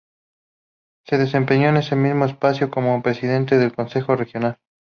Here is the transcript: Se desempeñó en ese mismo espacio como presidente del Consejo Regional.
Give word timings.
Se 1.05 1.19
desempeñó 1.19 1.69
en 1.69 1.77
ese 1.77 1.95
mismo 1.95 2.25
espacio 2.25 2.71
como 2.71 3.03
presidente 3.03 3.59
del 3.59 3.75
Consejo 3.75 4.15
Regional. 4.15 4.57